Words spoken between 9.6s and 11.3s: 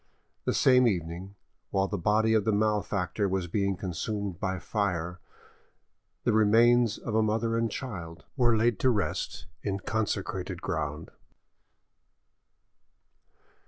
in consecrated ground.